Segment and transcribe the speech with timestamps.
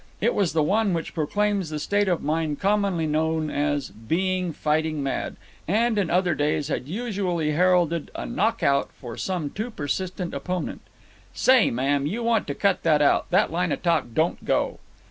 [0.19, 5.03] It was the one which proclaims the state of mind commonly known as "being fighting
[5.03, 5.35] mad,"
[5.67, 10.81] and in other days had usually heralded a knock out for some too persistent opponent.
[11.35, 13.29] "Say, ma'am, you want to cut that out.
[13.29, 14.79] That line of talk don't go."